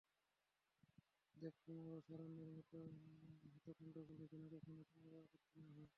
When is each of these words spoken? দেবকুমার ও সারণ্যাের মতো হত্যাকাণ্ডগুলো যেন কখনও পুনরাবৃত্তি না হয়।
দেবকুমার 1.35 1.89
ও 1.91 1.99
সারণ্যাের 2.07 2.51
মতো 2.57 2.77
হত্যাকাণ্ডগুলো 3.45 4.23
যেন 4.31 4.43
কখনও 4.53 4.83
পুনরাবৃত্তি 4.91 5.59
না 5.59 5.71
হয়। 5.75 5.89